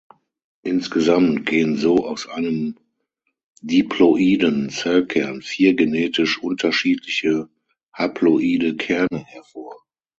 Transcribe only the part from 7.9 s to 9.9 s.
haploide Kerne hervor.